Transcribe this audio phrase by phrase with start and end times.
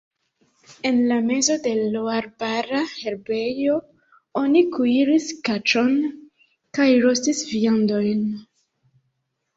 [0.89, 3.77] En la mezo de l' arbara herbejo
[4.41, 5.95] oni kuiris kaĉon
[6.79, 8.29] kaj rostis viandon.